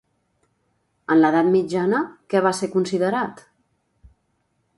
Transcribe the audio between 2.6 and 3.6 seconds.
ser considerat?